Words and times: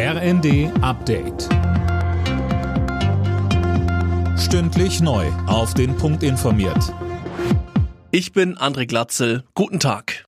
RND 0.00 0.70
Update. 0.80 1.48
Stündlich 4.38 5.00
neu. 5.00 5.26
Auf 5.48 5.74
den 5.74 5.96
Punkt 5.96 6.22
informiert. 6.22 6.94
Ich 8.12 8.32
bin 8.32 8.56
André 8.56 8.86
Glatzel. 8.86 9.42
Guten 9.54 9.80
Tag. 9.80 10.24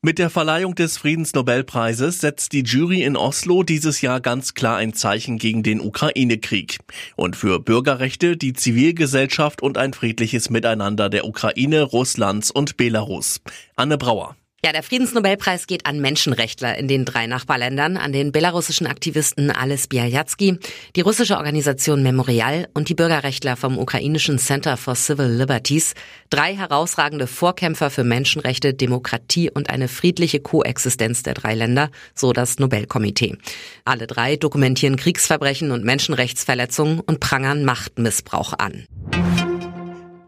Mit 0.00 0.18
der 0.18 0.30
Verleihung 0.30 0.76
des 0.76 0.96
Friedensnobelpreises 0.96 2.22
setzt 2.22 2.54
die 2.54 2.62
Jury 2.62 3.02
in 3.02 3.18
Oslo 3.18 3.64
dieses 3.64 4.00
Jahr 4.00 4.22
ganz 4.22 4.54
klar 4.54 4.78
ein 4.78 4.94
Zeichen 4.94 5.36
gegen 5.36 5.62
den 5.62 5.82
Ukraine-Krieg 5.82 6.78
und 7.16 7.36
für 7.36 7.60
Bürgerrechte, 7.60 8.38
die 8.38 8.54
Zivilgesellschaft 8.54 9.60
und 9.60 9.76
ein 9.76 9.92
friedliches 9.92 10.48
Miteinander 10.48 11.10
der 11.10 11.26
Ukraine, 11.26 11.82
Russlands 11.82 12.50
und 12.50 12.78
Belarus. 12.78 13.42
Anne 13.76 13.98
Brauer. 13.98 14.36
Ja, 14.62 14.72
der 14.72 14.82
Friedensnobelpreis 14.82 15.66
geht 15.66 15.86
an 15.86 16.02
Menschenrechtler 16.02 16.76
in 16.76 16.86
den 16.86 17.06
drei 17.06 17.26
Nachbarländern, 17.26 17.96
an 17.96 18.12
den 18.12 18.30
belarussischen 18.30 18.86
Aktivisten 18.86 19.50
Ales 19.50 19.88
Bialyatsky, 19.88 20.58
die 20.96 21.00
russische 21.00 21.38
Organisation 21.38 22.02
Memorial 22.02 22.68
und 22.74 22.90
die 22.90 22.94
Bürgerrechtler 22.94 23.56
vom 23.56 23.78
ukrainischen 23.78 24.38
Center 24.38 24.76
for 24.76 24.96
Civil 24.96 25.28
Liberties. 25.28 25.94
Drei 26.28 26.54
herausragende 26.54 27.26
Vorkämpfer 27.26 27.88
für 27.88 28.04
Menschenrechte, 28.04 28.74
Demokratie 28.74 29.50
und 29.50 29.70
eine 29.70 29.88
friedliche 29.88 30.40
Koexistenz 30.40 31.22
der 31.22 31.32
drei 31.32 31.54
Länder, 31.54 31.88
so 32.14 32.34
das 32.34 32.58
Nobelkomitee. 32.58 33.38
Alle 33.86 34.06
drei 34.06 34.36
dokumentieren 34.36 34.96
Kriegsverbrechen 34.96 35.70
und 35.70 35.86
Menschenrechtsverletzungen 35.86 37.00
und 37.00 37.20
prangern 37.20 37.64
Machtmissbrauch 37.64 38.52
an. 38.58 38.84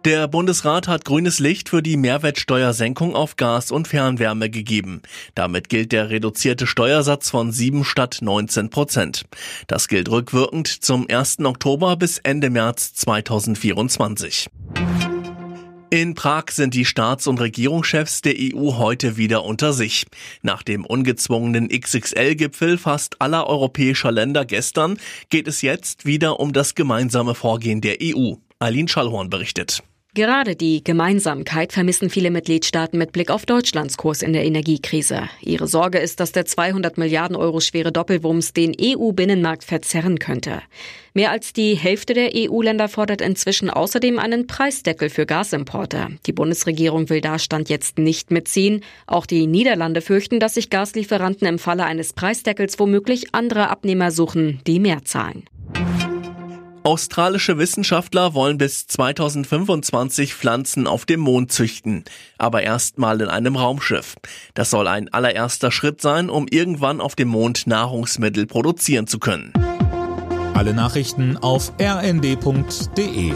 Der 0.04 0.26
Bundesrat 0.26 0.88
hat 0.88 1.04
grünes 1.04 1.38
Licht 1.38 1.68
für 1.68 1.80
die 1.80 1.96
Mehrwertsteuersenkung 1.96 3.14
auf 3.14 3.36
Gas 3.36 3.70
und 3.70 3.86
Fernwärme 3.86 4.50
gegeben. 4.50 5.00
Damit 5.36 5.68
gilt 5.68 5.92
der 5.92 6.10
reduzierte 6.10 6.66
Steuersatz 6.66 7.30
von 7.30 7.52
7 7.52 7.84
statt 7.84 8.18
19 8.20 8.68
Prozent. 8.70 9.22
Das 9.68 9.86
gilt 9.86 10.10
rückwirkend 10.10 10.66
zum 10.66 11.06
1. 11.08 11.38
Oktober 11.44 11.94
bis 11.94 12.18
Ende 12.18 12.50
März 12.50 12.94
2024. 12.94 14.48
In 15.90 16.14
Prag 16.14 16.46
sind 16.50 16.74
die 16.74 16.84
Staats- 16.84 17.28
und 17.28 17.38
Regierungschefs 17.38 18.22
der 18.22 18.34
EU 18.36 18.78
heute 18.78 19.16
wieder 19.16 19.44
unter 19.44 19.72
sich. 19.72 20.06
Nach 20.42 20.64
dem 20.64 20.84
ungezwungenen 20.84 21.68
XXL-Gipfel 21.68 22.76
fast 22.76 23.20
aller 23.20 23.46
europäischer 23.46 24.10
Länder 24.10 24.44
gestern 24.46 24.98
geht 25.30 25.46
es 25.46 25.62
jetzt 25.62 26.06
wieder 26.06 26.40
um 26.40 26.52
das 26.52 26.74
gemeinsame 26.74 27.36
Vorgehen 27.36 27.80
der 27.80 27.98
EU. 28.02 28.32
Eileen 28.58 28.88
Schallhorn 28.88 29.30
berichtet. 29.30 29.84
Gerade 30.14 30.56
die 30.56 30.84
Gemeinsamkeit 30.84 31.72
vermissen 31.72 32.10
viele 32.10 32.30
Mitgliedstaaten 32.30 32.98
mit 32.98 33.12
Blick 33.12 33.30
auf 33.30 33.46
Deutschlands 33.46 33.96
Kurs 33.96 34.20
in 34.20 34.34
der 34.34 34.44
Energiekrise. 34.44 35.22
Ihre 35.40 35.66
Sorge 35.66 35.96
ist, 35.96 36.20
dass 36.20 36.32
der 36.32 36.44
200 36.44 36.98
Milliarden 36.98 37.34
Euro 37.34 37.60
schwere 37.60 37.92
Doppelwumms 37.92 38.52
den 38.52 38.76
EU-Binnenmarkt 38.78 39.64
verzerren 39.64 40.18
könnte. 40.18 40.60
Mehr 41.14 41.30
als 41.30 41.54
die 41.54 41.76
Hälfte 41.76 42.12
der 42.12 42.32
EU-Länder 42.34 42.90
fordert 42.90 43.22
inzwischen 43.22 43.70
außerdem 43.70 44.18
einen 44.18 44.46
Preisdeckel 44.46 45.08
für 45.08 45.24
Gasimporte. 45.24 46.08
Die 46.26 46.32
Bundesregierung 46.32 47.08
will 47.08 47.22
da 47.22 47.38
Stand 47.38 47.70
jetzt 47.70 47.96
nicht 47.96 48.30
mitziehen. 48.30 48.84
Auch 49.06 49.24
die 49.24 49.46
Niederlande 49.46 50.02
fürchten, 50.02 50.40
dass 50.40 50.52
sich 50.52 50.68
Gaslieferanten 50.68 51.46
im 51.48 51.58
Falle 51.58 51.84
eines 51.84 52.12
Preisdeckels 52.12 52.78
womöglich 52.78 53.34
andere 53.34 53.70
Abnehmer 53.70 54.10
suchen, 54.10 54.60
die 54.66 54.78
mehr 54.78 55.06
zahlen. 55.06 55.44
Australische 56.84 57.58
Wissenschaftler 57.58 58.34
wollen 58.34 58.58
bis 58.58 58.88
2025 58.88 60.34
Pflanzen 60.34 60.88
auf 60.88 61.04
dem 61.04 61.20
Mond 61.20 61.52
züchten, 61.52 62.04
aber 62.38 62.62
erstmal 62.62 63.20
in 63.20 63.28
einem 63.28 63.54
Raumschiff. 63.54 64.16
Das 64.54 64.70
soll 64.70 64.88
ein 64.88 65.08
allererster 65.12 65.70
Schritt 65.70 66.00
sein, 66.00 66.28
um 66.28 66.48
irgendwann 66.50 67.00
auf 67.00 67.14
dem 67.14 67.28
Mond 67.28 67.68
Nahrungsmittel 67.68 68.46
produzieren 68.46 69.06
zu 69.06 69.20
können. 69.20 69.52
Alle 70.54 70.74
Nachrichten 70.74 71.36
auf 71.36 71.72
rnd.de 71.80 73.32